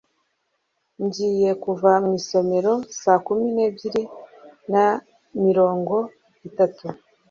[1.03, 4.03] Ngiye kuva mu isomero saa kumi n'ebyiri
[4.71, 4.85] na
[5.43, 5.95] mirongo
[6.49, 6.85] itatu.